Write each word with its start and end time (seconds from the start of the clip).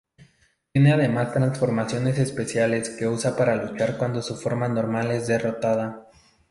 Tiene 0.73 0.93
además 0.93 1.31
transformaciones 1.31 2.17
especiales 2.17 2.89
que 2.89 3.07
usa 3.07 3.35
para 3.37 3.55
luchar 3.55 3.99
cuando 3.99 4.23
su 4.23 4.35
forma 4.35 4.67
normal 4.67 5.11
es 5.11 5.27
derrotada. 5.27 6.09